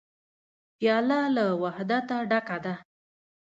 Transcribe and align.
پیاله 0.77 1.19
له 1.35 1.45
وحدته 1.63 2.17
ډکه 2.29 2.57
ده. 2.65 2.73